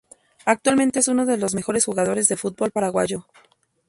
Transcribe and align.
Actualmente 0.45 0.97
es 0.97 1.07
uno 1.09 1.27
de 1.27 1.37
los 1.37 1.53
mejores 1.53 1.85
jugadores 1.85 2.27
del 2.27 2.39
fútbol 2.39 2.71
paraguayo. 2.71 3.27